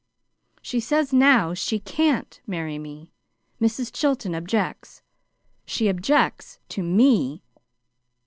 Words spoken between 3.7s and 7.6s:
Chilton objects. She objects to ME."